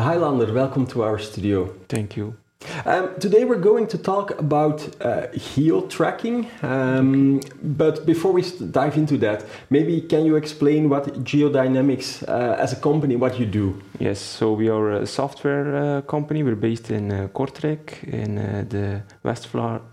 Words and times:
Hi 0.00 0.14
Lander, 0.14 0.52
welcome 0.52 0.86
to 0.86 1.02
our 1.02 1.18
studio. 1.18 1.74
Thank 1.88 2.16
you. 2.16 2.36
Um, 2.86 3.18
today 3.18 3.44
we're 3.44 3.58
going 3.58 3.88
to 3.88 3.98
talk 3.98 4.30
about 4.38 4.88
uh, 5.04 5.26
geo 5.36 5.88
tracking, 5.88 6.46
um, 6.62 7.40
but 7.60 8.06
before 8.06 8.32
we 8.32 8.42
dive 8.70 8.96
into 8.96 9.18
that, 9.18 9.44
maybe 9.70 10.00
can 10.02 10.24
you 10.24 10.36
explain 10.36 10.88
what 10.88 11.24
Geodynamics 11.24 12.22
uh, 12.28 12.54
as 12.60 12.72
a 12.72 12.76
company, 12.76 13.16
what 13.16 13.40
you 13.40 13.46
do? 13.46 13.82
Yes, 13.98 14.20
so 14.20 14.52
we 14.52 14.68
are 14.68 14.92
a 14.92 15.06
software 15.06 15.74
uh, 15.74 16.02
company. 16.02 16.44
We're 16.44 16.54
based 16.54 16.92
in 16.92 17.10
uh, 17.10 17.28
Kortrijk, 17.34 18.04
in 18.04 18.38
uh, 18.38 18.64
the 18.68 19.02
west 19.24 19.48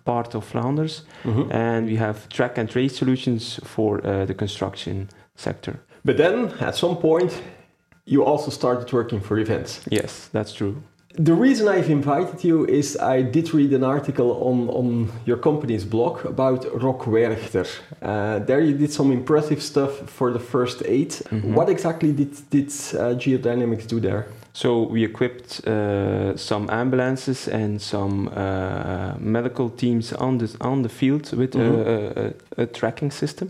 part 0.06 0.36
of 0.36 0.46
Flanders, 0.46 1.02
mm-hmm. 1.24 1.52
and 1.52 1.88
we 1.88 1.96
have 1.96 2.30
track 2.30 2.60
and 2.60 2.70
trace 2.70 2.96
solutions 2.96 3.60
for 3.64 4.06
uh, 4.06 4.26
the 4.26 4.36
construction 4.36 5.10
sector. 5.36 5.80
But 6.04 6.18
then, 6.18 6.54
at 6.60 6.76
some 6.76 6.98
point, 6.98 7.42
you 8.06 8.24
also 8.24 8.52
started 8.52 8.92
working 8.94 9.20
for 9.20 9.38
events. 9.40 9.82
Yes, 9.90 10.30
that's 10.32 10.54
true. 10.54 10.82
The 11.18 11.34
reason 11.34 11.70
I've 11.70 11.90
invited 11.90 12.44
you 12.44 12.66
is 12.66 12.98
I 12.98 13.22
did 13.22 13.54
read 13.54 13.72
an 13.72 13.86
article 13.86 14.32
on, 14.44 14.70
on 14.70 15.12
your 15.26 15.38
company's 15.38 15.86
blog 15.86 16.26
about 16.26 16.66
Rock 16.84 17.04
Werchter. 17.06 17.66
Uh, 18.02 18.40
there 18.40 18.60
you 18.60 18.78
did 18.78 18.92
some 18.92 19.14
impressive 19.14 19.64
stuff 19.64 20.10
for 20.10 20.34
the 20.34 20.40
first 20.40 20.84
aid. 20.86 21.12
Mm-hmm. 21.12 21.54
What 21.54 21.70
exactly 21.70 22.12
did, 22.12 22.34
did 22.50 22.68
uh, 22.68 23.16
Geodynamics 23.16 23.88
do 23.88 24.02
there? 24.02 24.28
So 24.56 24.84
we 24.84 25.04
equipped 25.04 25.68
uh, 25.68 26.38
some 26.38 26.70
ambulances 26.70 27.50
and 27.50 27.82
some 27.82 28.30
uh, 28.30 29.16
medical 29.20 29.70
teams 29.70 30.14
on 30.14 30.38
the 30.38 30.56
on 30.62 30.82
the 30.82 30.88
field 30.88 31.34
with 31.34 31.56
mm-hmm. 31.56 32.60
a, 32.60 32.62
a, 32.62 32.64
a, 32.64 32.66
tracking 32.66 33.12
system. 33.12 33.50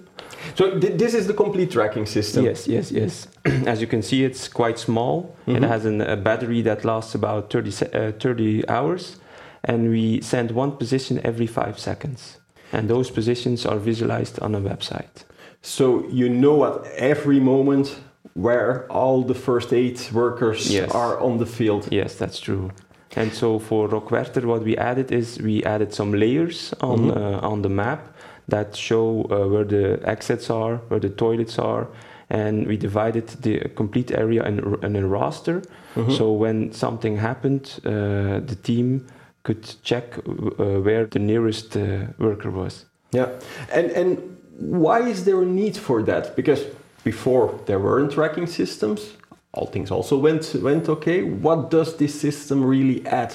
So 0.56 0.80
th- 0.80 0.98
this 0.98 1.14
is 1.14 1.28
the 1.28 1.34
complete 1.36 1.70
tracking 1.70 2.08
system. 2.08 2.44
Yes, 2.44 2.68
yes, 2.68 2.92
yes. 2.92 3.28
As 3.68 3.82
you 3.82 3.88
can 3.88 4.02
see, 4.02 4.26
it's 4.26 4.48
quite 4.48 4.80
small. 4.80 5.36
Mm-hmm. 5.48 5.64
It 5.64 5.68
has 5.68 5.86
an, 5.86 6.02
a 6.02 6.18
battery 6.18 6.64
that 6.64 6.84
lasts 6.84 7.14
about 7.14 7.52
30, 7.52 7.70
uh, 7.94 8.12
30 8.14 8.68
hours, 8.68 9.20
and 9.64 9.92
we 9.92 10.22
send 10.22 10.50
one 10.50 10.72
position 10.72 11.22
every 11.24 11.48
five 11.48 11.78
seconds, 11.78 12.40
and 12.72 12.90
those 12.90 13.12
positions 13.12 13.64
are 13.64 13.78
visualized 13.78 14.40
on 14.40 14.56
a 14.56 14.60
website. 14.60 15.24
So 15.62 16.08
you 16.10 16.30
know 16.30 16.66
at 16.66 16.84
every 16.98 17.40
moment 17.40 17.96
where 18.34 18.86
all 18.92 19.24
the 19.24 19.34
first 19.36 19.74
aid 19.74 20.00
workers 20.12 20.72
yes. 20.72 20.92
are 20.92 21.20
on 21.20 21.38
the 21.38 21.46
field. 21.46 21.88
Yes, 21.92 22.16
that's 22.16 22.40
true. 22.40 22.72
And 23.16 23.34
so 23.34 23.60
for 23.60 23.88
Rock 23.88 24.10
Werchter, 24.10 24.44
what 24.46 24.64
we 24.64 24.78
added 24.78 25.12
is 25.12 25.40
we 25.42 25.64
added 25.64 25.94
some 25.94 26.12
layers 26.12 26.74
on 26.82 27.00
mm-hmm. 27.00 27.18
uh, 27.18 27.50
on 27.50 27.62
the 27.62 27.70
map 27.70 28.14
that 28.48 28.76
show 28.76 29.24
uh, 29.32 29.48
where 29.48 29.64
the 29.64 30.00
exits 30.04 30.50
are, 30.50 30.78
where 30.90 31.00
the 31.00 31.10
toilets 31.10 31.58
are, 31.58 31.88
and 32.30 32.68
we 32.68 32.78
divided 32.78 33.28
the 33.42 33.70
complete 33.76 34.12
area 34.12 34.44
in, 34.44 34.60
in 34.84 34.96
a 34.96 35.02
raster. 35.02 35.66
Mm-hmm. 35.96 36.12
So 36.12 36.32
when 36.34 36.74
something 36.74 37.18
happened, 37.18 37.80
uh, 37.86 38.42
the 38.46 38.58
team 38.62 39.08
could 39.44 39.64
check 39.84 40.18
uh, 40.18 40.82
where 40.82 41.06
the 41.06 41.20
nearest 41.20 41.78
uh, 41.78 42.08
worker 42.18 42.52
was. 42.52 42.86
Yeah, 43.12 43.30
and 43.72 43.92
and 43.92 44.38
why 44.60 45.08
is 45.08 45.24
there 45.24 45.42
a 45.42 45.46
need 45.46 45.78
for 45.78 46.04
that? 46.04 46.36
Because 46.36 46.66
before 47.06 47.54
there 47.66 47.80
weren't 47.80 48.12
tracking 48.12 48.48
systems. 48.48 49.16
All 49.54 49.68
things 49.68 49.92
also 49.92 50.18
went 50.18 50.56
went 50.62 50.90
okay. 50.90 51.24
What 51.24 51.72
does 51.72 51.96
this 51.96 52.20
system 52.20 52.62
really 52.66 53.06
add? 53.06 53.34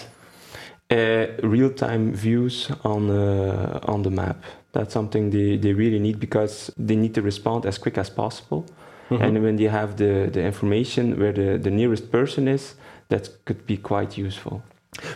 Uh, 0.91 1.27
real-time 1.43 2.13
views 2.13 2.71
on 2.85 3.11
uh, 3.11 3.79
on 3.85 4.03
the 4.03 4.11
map. 4.11 4.37
That's 4.73 4.93
something 4.93 5.31
they, 5.31 5.57
they 5.57 5.73
really 5.73 5.99
need 5.99 6.19
because 6.19 6.73
they 6.77 6.97
need 6.97 7.15
to 7.15 7.23
respond 7.23 7.65
as 7.65 7.79
quick 7.79 7.99
as 7.99 8.11
possible. 8.11 8.65
Mm-hmm. 9.09 9.25
And 9.25 9.43
when 9.43 9.57
they 9.57 9.69
have 9.69 9.97
the, 9.97 10.29
the 10.33 10.43
information 10.43 11.19
where 11.19 11.33
the, 11.33 11.59
the 11.59 11.71
nearest 11.71 12.11
person 12.11 12.49
is, 12.49 12.75
that 13.09 13.31
could 13.45 13.67
be 13.67 13.77
quite 13.77 14.17
useful. 14.17 14.63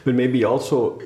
But 0.04 0.14
maybe 0.14 0.44
also 0.44 0.98
uh, 0.98 1.04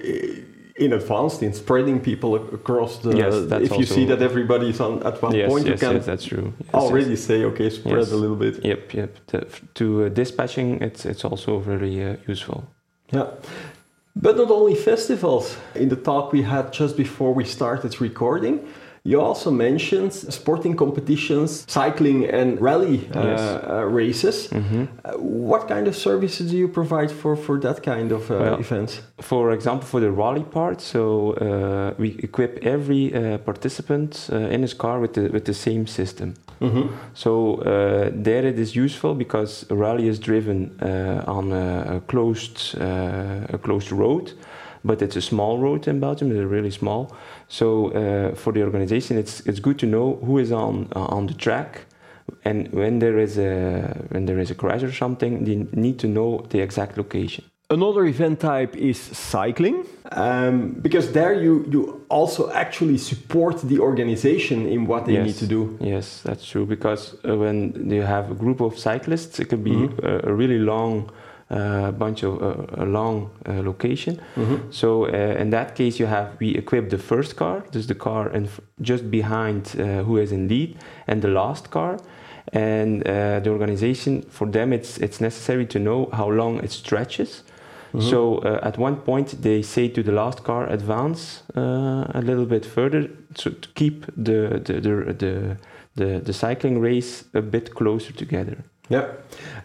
in 0.78 0.92
advance 0.92 1.42
in 1.42 1.52
spreading 1.52 2.00
people 2.00 2.36
across 2.36 2.98
the. 2.98 3.16
Yes, 3.16 3.34
that's 3.48 3.64
if 3.64 3.78
you 3.78 3.84
see 3.84 4.04
that 4.06 4.22
everybody's 4.22 4.80
on 4.80 5.02
at 5.02 5.20
one 5.22 5.34
yes, 5.34 5.48
point, 5.50 5.66
yes, 5.66 5.80
you 5.80 5.86
can 5.86 5.96
yes, 5.96 6.06
that's 6.06 6.24
true. 6.24 6.52
Yes, 6.58 6.74
already 6.74 7.16
say, 7.16 7.44
okay, 7.44 7.70
spread 7.70 8.08
a 8.08 8.16
little 8.16 8.36
bit. 8.36 8.64
Yep, 8.64 8.94
yep. 8.94 9.16
The, 9.26 9.46
to 9.74 10.04
uh, 10.04 10.08
dispatching, 10.08 10.80
it's 10.80 11.04
it's 11.04 11.24
also 11.24 11.58
very 11.58 12.04
uh, 12.04 12.16
useful. 12.26 12.68
Yeah. 13.12 13.26
But 14.20 14.36
not 14.36 14.50
only 14.50 14.74
festivals. 14.74 15.56
In 15.74 15.88
the 15.88 15.96
talk 15.96 16.32
we 16.32 16.42
had 16.42 16.72
just 16.72 16.96
before 16.96 17.32
we 17.32 17.44
started 17.44 18.00
recording, 18.00 18.66
you 19.04 19.20
also 19.20 19.50
mentioned 19.50 20.12
sporting 20.12 20.76
competitions, 20.76 21.64
cycling 21.68 22.26
and 22.26 22.60
rally 22.60 23.08
uh, 23.14 23.22
yes. 23.22 23.40
uh, 23.40 23.84
races. 23.84 24.48
Mm-hmm. 24.48 24.84
Uh, 25.04 25.12
what 25.18 25.68
kind 25.68 25.86
of 25.88 25.96
services 25.96 26.50
do 26.50 26.56
you 26.56 26.68
provide 26.68 27.10
for, 27.10 27.36
for 27.36 27.58
that 27.60 27.82
kind 27.82 28.12
of 28.12 28.30
uh, 28.30 28.34
well, 28.34 28.60
events? 28.60 29.00
For 29.20 29.52
example, 29.52 29.86
for 29.86 30.00
the 30.00 30.10
rally 30.10 30.44
part, 30.44 30.80
so 30.80 31.32
uh, 31.32 31.94
we 31.98 32.16
equip 32.22 32.58
every 32.64 33.14
uh, 33.14 33.38
participant 33.38 34.28
in 34.30 34.62
his 34.62 34.74
car 34.74 35.00
with 35.00 35.14
the, 35.14 35.28
with 35.28 35.44
the 35.44 35.54
same 35.54 35.86
system. 35.86 36.34
Mm-hmm. 36.60 36.92
So 37.14 37.60
there 38.12 38.44
it 38.44 38.58
is 38.58 38.74
useful 38.74 39.14
because 39.14 39.64
a 39.70 39.76
rally 39.76 40.08
is 40.08 40.18
driven 40.18 40.76
on 41.26 41.52
a, 41.52 41.96
a 41.96 42.00
closed, 42.00 42.74
a 42.78 43.58
closed 43.62 43.92
road 43.92 44.32
but 44.84 45.02
it's 45.02 45.16
a 45.16 45.20
small 45.20 45.58
road 45.58 45.88
in 45.88 46.00
Belgium. 46.00 46.28
They're 46.28 46.46
really 46.46 46.70
small. 46.70 47.16
So 47.48 47.90
uh, 47.92 48.34
for 48.34 48.52
the 48.52 48.62
organization, 48.62 49.18
it's 49.18 49.40
it's 49.46 49.60
good 49.60 49.78
to 49.78 49.86
know 49.86 50.18
who 50.24 50.38
is 50.38 50.50
on 50.52 50.88
uh, 50.94 51.16
on 51.16 51.26
the 51.26 51.34
track, 51.34 51.86
and 52.44 52.68
when 52.72 52.98
there 52.98 53.18
is 53.18 53.38
a 53.38 54.06
when 54.10 54.26
there 54.26 54.38
is 54.38 54.50
a 54.50 54.54
crash 54.54 54.82
or 54.82 54.92
something, 54.92 55.44
they 55.44 55.66
need 55.80 55.98
to 55.98 56.06
know 56.06 56.46
the 56.50 56.60
exact 56.60 56.96
location. 56.96 57.44
Another 57.70 58.06
event 58.06 58.40
type 58.40 58.74
is 58.76 58.98
cycling, 58.98 59.84
um, 60.12 60.70
because 60.80 61.12
there 61.12 61.34
you 61.34 61.66
you 61.70 62.06
also 62.08 62.50
actually 62.50 62.96
support 62.98 63.60
the 63.60 63.78
organization 63.78 64.66
in 64.66 64.86
what 64.86 65.04
they 65.04 65.12
yes. 65.12 65.26
need 65.26 65.36
to 65.36 65.46
do. 65.46 65.76
Yes, 65.80 66.22
that's 66.22 66.46
true. 66.46 66.64
Because 66.64 67.14
uh, 67.28 67.36
when 67.36 67.90
you 67.90 68.06
have 68.06 68.30
a 68.30 68.34
group 68.34 68.60
of 68.60 68.78
cyclists, 68.78 69.38
it 69.38 69.48
can 69.50 69.62
be 69.62 69.70
mm-hmm. 69.70 70.06
a, 70.06 70.30
a 70.30 70.34
really 70.34 70.58
long 70.58 71.10
a 71.50 71.92
bunch 71.92 72.22
of 72.22 72.42
uh, 72.42 72.82
a 72.82 72.84
long 72.84 73.30
uh, 73.46 73.62
location. 73.62 74.20
Mm-hmm. 74.36 74.70
So 74.70 75.06
uh, 75.06 75.40
in 75.40 75.50
that 75.50 75.74
case, 75.74 75.98
you 75.98 76.06
have 76.06 76.36
we 76.40 76.54
equip 76.56 76.90
the 76.90 76.98
first 76.98 77.36
car, 77.36 77.64
dus 77.70 77.86
the 77.86 77.94
car 77.94 78.28
and 78.28 78.48
just 78.80 79.10
behind 79.10 79.68
who 79.68 80.18
is 80.18 80.32
in 80.32 80.48
lead, 80.48 80.76
and 81.06 81.22
the 81.22 81.28
last 81.28 81.70
car. 81.70 81.98
And 82.52 83.02
the 83.02 83.50
organization, 83.50 84.22
for 84.30 84.50
them, 84.50 84.72
it's 84.72 84.98
it's 84.98 85.20
necessary 85.20 85.66
to 85.66 85.78
know 85.78 86.08
how 86.12 86.30
long 86.30 86.64
it 86.64 86.72
stretches. 86.72 87.42
Mm-hmm. 87.92 88.10
So 88.10 88.38
uh, 88.38 88.60
at 88.62 88.78
one 88.78 88.96
point 88.96 89.42
they 89.42 89.62
say 89.62 89.88
to 89.88 90.02
the 90.02 90.12
last 90.12 90.44
car, 90.44 90.66
advance 90.68 91.42
uh, 91.56 92.06
a 92.14 92.20
little 92.22 92.44
bit 92.44 92.66
further 92.66 93.08
to, 93.34 93.50
to 93.50 93.68
keep 93.74 94.06
the 94.16 94.60
the, 94.64 94.80
the 94.80 95.14
the, 95.14 95.56
the 95.94 96.20
the 96.20 96.32
cycling 96.32 96.80
race 96.80 97.24
a 97.34 97.40
bit 97.40 97.74
closer 97.74 98.12
together. 98.12 98.64
Yeah. 98.88 99.12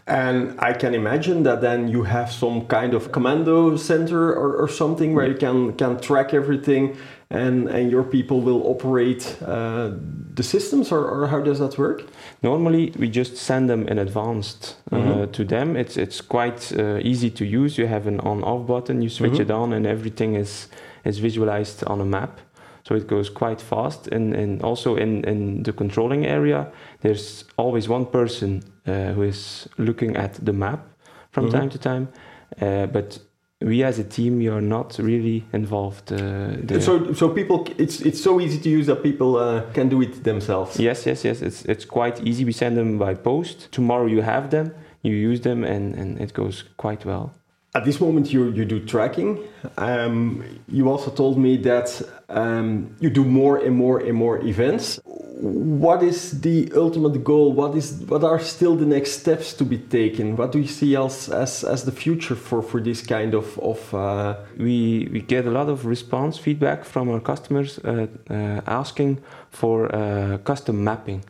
And 0.06 0.59
I 0.59 0.73
can 0.73 0.94
imagine 0.94 1.44
that 1.44 1.61
then 1.61 1.88
you 1.88 2.03
have 2.03 2.31
some 2.31 2.67
kind 2.67 2.94
of 2.94 3.11
commando 3.13 3.78
center 3.78 4.34
or, 4.34 4.56
or 4.57 4.67
something 4.67 5.16
where 5.16 5.28
you 5.28 5.35
can, 5.35 5.73
can 5.73 6.00
track 6.00 6.34
everything 6.34 6.97
and, 7.29 7.69
and 7.69 7.89
your 7.89 8.03
people 8.03 8.41
will 8.41 8.67
operate 8.67 9.38
uh, 9.45 9.91
the 10.35 10.44
systems 10.44 10.91
or, 10.91 11.06
or 11.06 11.28
how 11.28 11.39
does 11.39 11.59
that 11.59 11.78
work? 11.78 12.03
Normally 12.41 12.94
we 13.00 13.09
just 13.09 13.38
send 13.38 13.69
them 13.69 13.88
in 13.88 13.97
advance 13.97 14.75
uh, 14.91 14.95
mm-hmm. 14.97 15.31
to 15.31 15.45
them. 15.45 15.78
It's, 15.78 15.95
it's 15.95 16.19
quite 16.19 16.73
uh, 16.78 16.97
easy 16.97 17.29
to 17.31 17.45
use. 17.45 17.78
You 17.78 17.88
have 17.88 18.05
an 18.05 18.19
on 18.19 18.44
off 18.44 18.67
button, 18.67 19.01
you 19.01 19.09
switch 19.09 19.34
mm-hmm. 19.34 19.44
it 19.44 19.51
on 19.51 19.72
and 19.72 19.88
everything 19.88 20.35
is, 20.35 20.67
is 21.05 21.19
visualized 21.19 21.84
on 21.85 22.01
a 22.01 22.05
map 22.05 22.41
so 22.85 22.95
it 22.95 23.07
goes 23.07 23.29
quite 23.29 23.61
fast 23.61 24.07
and, 24.09 24.34
and 24.34 24.61
also 24.61 24.97
in, 24.97 25.23
in 25.23 25.64
the 25.64 25.72
controlling 25.72 26.26
area 26.26 26.69
there's 26.99 27.46
always 27.55 27.87
one 27.87 28.05
person 28.05 28.61
uh, 28.88 29.14
who 29.14 29.24
is 29.24 29.68
looking 29.78 30.16
at 30.16 30.34
the 30.46 30.53
map 30.53 30.85
from 31.32 31.46
mm-hmm. 31.46 31.58
time 31.58 31.70
to 31.70 31.78
time. 31.78 32.08
Uh, 32.62 32.85
but 32.88 33.20
we 33.62 33.84
as 33.84 33.97
a 33.97 34.03
team 34.03 34.38
we 34.38 34.50
are 34.50 34.62
not 34.62 34.97
really 35.00 35.46
involved 35.53 36.12
uh, 36.12 36.80
so 36.82 37.14
so 37.14 37.30
people 37.30 37.66
it's 37.78 38.02
it's 38.02 38.22
so 38.22 38.41
easy 38.41 38.59
to 38.59 38.70
use 38.70 38.88
that 38.88 39.02
people 39.02 39.38
uh, 39.38 39.62
can 39.74 39.88
do 39.90 40.02
it 40.02 40.24
themselves? 40.24 40.78
Yes 40.80 41.06
yes 41.06 41.24
yes. 41.24 41.41
It's 41.41 41.64
it's 41.66 41.85
quite 41.85 42.22
easy. 42.22 42.44
We 42.46 42.52
send 42.52 42.76
them 42.76 42.97
by 42.97 43.16
post. 43.16 43.72
Tomorrow 43.72 44.08
you 44.08 44.22
have 44.22 44.50
them 44.50 44.74
you 45.02 45.14
use 45.14 45.41
them 45.41 45.64
and 45.64 45.96
and 45.96 46.20
it 46.20 46.34
goes 46.34 46.64
quite 46.78 47.06
well. 47.06 47.34
At 47.76 47.86
this 47.86 48.00
moment, 48.00 48.32
you, 48.32 48.52
you 48.52 48.66
do 48.66 48.79
tracking. 48.86 49.40
Um, 49.79 50.44
you 50.68 50.91
also 50.91 51.09
told 51.09 51.40
me 51.40 51.58
that 51.58 52.03
um, 52.29 52.96
you 53.00 53.09
do 53.09 53.26
more 53.26 53.58
and 53.58 53.76
more 53.76 54.00
and 54.00 54.14
more 54.14 54.38
events. 54.46 55.00
What 55.43 56.01
is 56.03 56.40
the 56.40 56.72
ultimate 56.73 57.22
goal? 57.23 57.51
What 57.51 57.75
is 57.75 57.91
what 58.07 58.23
are 58.23 58.40
still 58.40 58.78
the 58.78 58.85
next 58.85 59.11
steps 59.11 59.53
to 59.55 59.66
be 59.66 59.78
taken? 59.78 60.37
What 60.37 60.53
do 60.53 60.59
you 60.59 60.67
see 60.67 60.95
as 60.95 61.28
as, 61.29 61.63
as 61.66 61.84
the 61.84 61.91
future 61.91 62.35
for, 62.35 62.61
for 62.61 62.79
this 62.81 63.01
kind 63.05 63.34
of 63.34 63.59
of? 63.59 63.93
Uh... 63.93 64.35
We 64.57 65.09
we 65.11 65.19
get 65.22 65.45
a 65.45 65.51
lot 65.51 65.67
of 65.69 65.85
response 65.85 66.37
feedback 66.37 66.85
from 66.85 67.09
our 67.09 67.19
customers 67.19 67.79
uh, 67.79 68.07
uh, 68.29 68.61
asking 68.66 69.17
for 69.49 69.93
uh, 69.93 70.37
custom 70.43 70.75
mapping. 70.84 71.23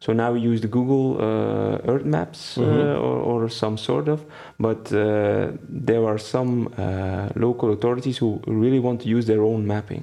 So 0.00 0.12
now 0.14 0.32
we 0.32 0.40
use 0.40 0.60
the 0.62 0.68
Google 0.68 1.18
uh, 1.20 1.92
Earth 1.92 2.04
Maps 2.04 2.56
uh, 2.58 2.62
Mhm. 2.62 3.00
or, 3.00 3.44
or 3.44 3.48
some 3.50 3.76
sort 3.76 4.08
of, 4.08 4.18
but 4.58 4.90
uh, 4.92 5.52
there 5.86 6.04
are 6.06 6.18
some 6.18 6.68
uh, 6.78 7.28
local 7.36 7.70
authorities 7.72 8.18
who 8.18 8.40
really 8.46 8.80
want 8.80 9.02
to 9.02 9.08
use 9.08 9.26
their 9.26 9.42
own 9.42 9.64
mapping. 9.66 10.02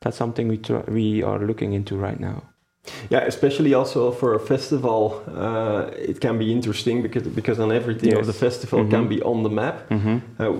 That's 0.00 0.16
something 0.16 0.48
we 0.48 0.58
we 0.88 1.24
are 1.24 1.40
looking 1.46 1.72
into 1.74 1.96
right 1.96 2.20
now. 2.20 2.42
Yeah, 3.10 3.26
especially 3.26 3.74
also 3.74 4.10
for 4.12 4.34
a 4.34 4.40
festival, 4.40 5.22
uh, 5.36 5.90
it 6.10 6.20
can 6.20 6.38
be 6.38 6.50
interesting 6.52 7.02
because 7.02 7.24
because 7.34 7.58
on 7.62 7.70
everything 7.72 8.14
of 8.18 8.26
the 8.26 8.32
festival 8.32 8.80
can 8.86 9.04
Mhm. 9.04 9.08
be 9.08 9.22
on 9.22 9.42
the 9.42 9.50
map. 9.50 9.88
Mm-hmm. 9.90 10.16
Uh, 10.38 10.52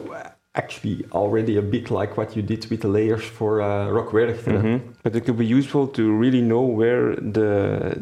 actually, 0.55 1.05
already 1.13 1.57
a 1.59 1.63
bit 1.63 1.91
like 1.91 2.17
what 2.17 2.35
you 2.37 2.43
did 2.43 2.67
with 2.71 2.81
the 2.81 2.89
layers 2.89 3.23
for 3.25 3.61
uh, 3.61 3.89
Rock 3.97 4.11
Werchter. 4.13 4.61
Mhm. 4.63 4.81
But 5.03 5.15
it 5.15 5.25
could 5.25 5.39
be 5.39 5.47
useful 5.59 5.87
to 5.89 6.03
really 6.21 6.41
know 6.43 6.63
where 6.81 7.15
the 7.17 7.95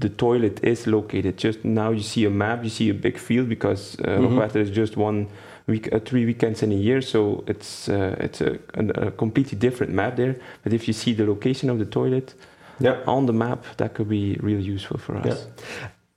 the 0.00 0.08
toilet 0.08 0.60
is 0.62 0.86
located. 0.86 1.34
Just 1.44 1.64
now, 1.64 1.90
you 1.92 2.02
see 2.02 2.26
a 2.26 2.30
map, 2.30 2.62
you 2.64 2.70
see 2.70 2.90
a 2.90 2.94
big 2.94 3.18
field 3.18 3.48
because 3.48 3.96
uh, 4.00 4.06
Mhm. 4.18 4.22
Rock 4.22 4.32
Werchter 4.52 4.60
is 4.62 4.70
just 4.76 4.96
one 4.96 5.26
week, 5.66 5.88
uh, 5.92 5.98
three 6.04 6.24
weekends 6.24 6.62
in 6.62 6.72
a 6.72 6.80
year, 6.88 7.00
so 7.02 7.44
it's 7.46 7.88
uh, 7.88 8.16
it's 8.26 8.40
a, 8.40 8.50
a, 8.74 9.06
a 9.06 9.10
completely 9.10 9.58
different 9.58 9.92
map 9.92 10.16
there. 10.16 10.34
But 10.64 10.72
if 10.72 10.86
you 10.88 10.94
see 10.94 11.14
the 11.14 11.24
location 11.26 11.70
of 11.70 11.78
the 11.78 11.84
toilet 11.84 12.34
Yeah. 12.80 12.96
on 13.06 13.26
the 13.26 13.32
map, 13.32 13.64
that 13.76 13.94
could 13.94 14.08
be 14.08 14.36
really 14.40 14.62
useful 14.74 14.98
for 14.98 15.16
us. 15.16 15.26
Yeah. 15.26 15.36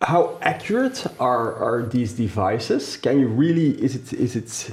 How 0.01 0.37
accurate 0.41 1.05
are, 1.19 1.53
are 1.55 1.85
these 1.85 2.13
devices? 2.13 2.97
Can 2.97 3.19
you 3.19 3.27
really 3.27 3.69
is 3.81 3.95
it 3.95 4.13
is 4.13 4.35
it 4.35 4.71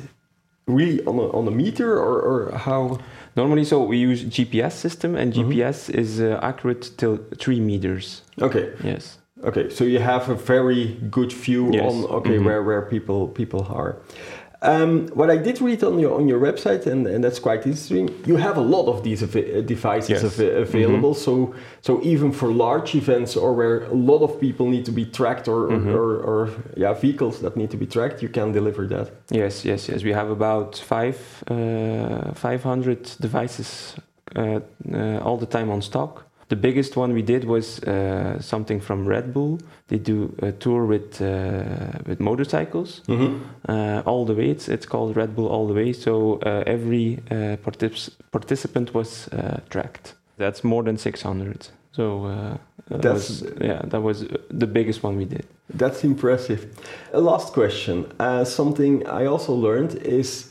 really 0.67 1.05
on 1.07 1.19
a, 1.19 1.27
on 1.39 1.47
a 1.49 1.51
meter 1.51 1.97
or, 1.99 2.21
or 2.31 2.59
how? 2.59 2.99
Normally, 3.37 3.65
so 3.65 3.83
we 3.85 3.97
use 3.97 4.25
GPS 4.25 4.73
system, 4.73 5.15
and. 5.15 5.33
GPS 5.33 5.89
is 5.89 6.21
uh, 6.21 6.39
accurate 6.43 6.91
till 6.97 7.19
three 7.39 7.61
meters. 7.61 8.23
Okay, 8.43 8.73
Yes. 8.83 9.19
okay. 9.45 9.69
So 9.71 9.85
you 9.85 10.01
have 10.01 10.29
a 10.29 10.35
very 10.35 10.97
good 11.11 11.33
view 11.33 11.71
Yes. 11.73 11.83
on 11.93 12.05
okay 12.19 12.39
Mhm. 12.39 12.45
where 12.45 12.63
where 12.65 12.83
people 12.83 13.29
people 13.29 13.61
are. 13.71 13.95
Um, 14.63 15.09
what 15.15 15.31
I 15.31 15.39
did 15.39 15.61
read 15.63 15.83
on 15.83 15.99
your 15.99 16.15
on 16.21 16.29
your 16.29 16.39
website, 16.41 16.87
and, 16.87 17.07
and 17.07 17.25
that's 17.25 17.39
quite 17.39 17.65
interesting. 17.67 18.11
You 18.27 18.37
have 18.37 18.59
a 18.59 18.61
lot 18.61 18.87
of 18.89 19.03
these 19.03 19.23
ava- 19.23 19.59
uh, 19.59 19.63
devices 19.63 20.11
Yes. 20.11 20.25
ava- 20.25 20.61
available. 20.61 21.15
So 21.15 21.55
so 21.81 21.99
even 22.03 22.31
for 22.33 22.49
large 22.53 22.95
events 22.95 23.37
or 23.37 23.55
where 23.55 23.85
a 23.91 23.95
lot 23.95 24.23
of 24.23 24.39
people 24.39 24.67
need 24.69 24.85
to 24.85 24.93
be 24.93 25.05
tracked, 25.07 25.49
or 25.49 25.69
Mhm. 25.69 25.95
or, 25.95 26.21
or 26.31 26.49
yeah 26.77 26.93
vehicles 27.01 27.39
that 27.41 27.57
need 27.57 27.71
to 27.71 27.77
be 27.79 27.87
tracked, 27.87 28.23
you 28.23 28.29
can 28.31 28.53
deliver 28.53 28.87
that. 28.89 29.11
Yes, 29.31 29.65
yes, 29.65 29.89
yes. 29.89 30.03
We 30.05 30.13
have 30.13 30.31
about 30.31 30.77
five, 30.77 31.17
uh, 31.51 32.35
500 32.35 33.17
devices 33.21 33.95
uh, 34.37 34.61
uh, 34.93 35.19
all 35.25 35.39
the 35.39 35.47
time 35.47 35.71
on 35.73 35.81
stock. 35.83 36.25
The 36.51 36.57
biggest 36.57 36.97
one 36.97 37.13
we 37.15 37.23
did 37.23 37.45
was 37.45 37.79
uh, 37.85 38.41
something 38.41 38.81
from 38.83 39.07
Red 39.09 39.33
Bull. 39.33 39.59
They 39.87 39.99
do 39.99 40.35
a 40.43 40.51
tour 40.53 40.85
with 40.87 41.21
uh, 41.21 41.99
with 42.07 42.19
motorcycles 42.21 43.01
Mm-hmm. 43.07 43.35
uh, 43.69 44.03
all 44.11 44.25
the 44.27 44.35
way. 44.35 44.51
It's, 44.51 44.69
it's 44.69 44.87
called 44.87 45.17
Red 45.17 45.35
Bull 45.35 45.47
All 45.47 45.67
the 45.69 45.75
Way. 45.75 45.93
So 45.93 46.41
uh, 46.47 46.65
every 46.67 47.19
uh, 47.31 47.57
partic- 47.65 48.11
participant 48.33 48.93
was 48.95 49.29
uh, 49.29 49.61
tracked. 49.69 50.15
That's 50.39 50.63
more 50.65 50.83
than 50.85 50.99
600. 50.99 51.69
So 51.93 52.25
uh, 52.27 52.57
that 52.89 53.03
That's- 53.03 53.29
was, 53.43 53.45
yeah, 53.61 53.83
that 53.91 54.03
was 54.03 54.25
the 54.59 54.67
biggest 54.67 55.03
one 55.05 55.17
we 55.17 55.25
did. 55.27 55.45
That's 55.79 56.03
impressive. 56.05 56.67
A 57.13 57.21
last 57.21 57.53
question. 57.53 58.05
Uh, 58.19 58.45
something 58.45 59.07
I 59.07 59.27
also 59.27 59.53
learned 59.55 59.95
is 60.05 60.51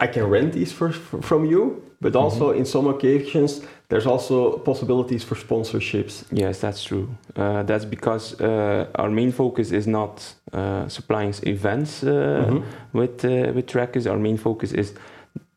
I 0.00 0.06
can 0.06 0.24
rent 0.30 0.52
these 0.52 0.72
for, 0.72 0.90
from 1.22 1.44
you, 1.44 1.82
but 2.00 2.14
also 2.16 2.50
in 2.50 2.64
some 2.64 2.86
occasions 2.86 3.60
there's 3.88 4.06
also 4.06 4.58
possibilities 4.58 5.24
for 5.24 5.34
sponsorships. 5.34 6.24
Yes, 6.30 6.60
that's 6.60 6.84
true. 6.84 7.08
Uh, 7.36 7.62
that's 7.62 7.86
because 7.86 8.38
uh, 8.40 8.86
our 8.96 9.10
main 9.10 9.32
focus 9.32 9.72
is 9.72 9.86
not 9.86 10.34
uh, 10.52 10.86
supplying 10.88 11.34
events 11.46 12.02
uh, 12.02 12.08
Mhm. 12.50 12.62
with 12.92 13.24
uh, 13.24 13.52
with 13.54 13.66
trackers. 13.66 14.06
Our 14.06 14.18
main 14.18 14.36
focus 14.36 14.72
is 14.72 14.92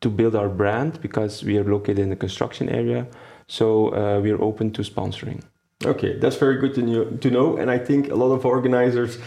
to 0.00 0.08
build 0.10 0.34
our 0.34 0.48
brand 0.48 0.92
because 1.02 1.44
we 1.46 1.58
are 1.58 1.70
located 1.70 1.98
in 1.98 2.08
the 2.08 2.16
construction 2.16 2.68
area. 2.68 3.06
So 3.46 3.64
uh, 3.88 4.20
we 4.22 4.30
are 4.32 4.42
open 4.42 4.70
to 4.72 4.82
sponsoring. 4.82 5.40
Okay, 5.84 6.18
that's 6.20 6.36
very 6.38 6.56
good 6.58 6.74
to 7.20 7.30
know, 7.30 7.56
and 7.60 7.70
I 7.70 7.78
think 7.84 8.10
a 8.10 8.14
lot 8.14 8.32
of 8.32 8.44
organizers 8.44 9.18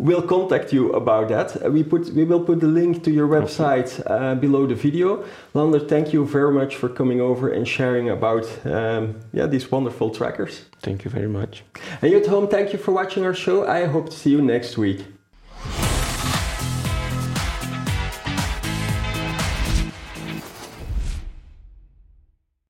will 0.00 0.22
contact 0.22 0.72
you 0.72 0.92
about 0.92 1.28
that. 1.28 1.64
Uh, 1.64 1.70
we 1.70 1.82
put 1.82 2.10
we 2.14 2.24
will 2.24 2.40
put 2.40 2.60
the 2.60 2.66
link 2.66 3.04
to 3.04 3.10
your 3.10 3.28
website 3.28 3.90
uh, 4.06 4.34
below 4.34 4.66
the 4.66 4.74
video. 4.74 5.24
Lander, 5.54 5.80
thank 5.80 6.12
you 6.12 6.24
very 6.26 6.52
much 6.52 6.76
for 6.76 6.88
coming 6.88 7.20
over 7.20 7.50
and 7.50 7.66
sharing 7.68 8.08
about 8.08 8.46
um, 8.64 9.20
yeah 9.32 9.46
these 9.46 9.70
wonderful 9.70 10.10
trackers. 10.10 10.64
Thank 10.80 11.04
you 11.04 11.10
very 11.10 11.28
much. 11.28 11.64
And 12.00 12.10
you 12.10 12.18
at 12.18 12.26
home, 12.26 12.48
thank 12.48 12.72
you 12.72 12.78
for 12.78 12.92
watching 12.92 13.24
our 13.24 13.34
show. 13.34 13.66
I 13.66 13.86
hope 13.86 14.10
to 14.10 14.16
see 14.16 14.30
you 14.30 14.42
next 14.42 14.78
week. 14.78 15.19